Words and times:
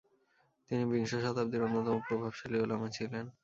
তিনি 0.71 0.83
বিংশ 0.91 1.11
শতাব্দীর 1.23 1.65
অন্যতম 1.67 1.97
প্রভাবশালী 2.07 2.57
ওলামা 2.59 2.87
ছিলেন। 2.89 3.25